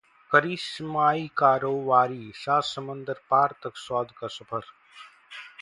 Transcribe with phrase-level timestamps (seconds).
[0.31, 4.63] करिश्माई कारोबारी: सात समंदर पार तक स्वाद का सफर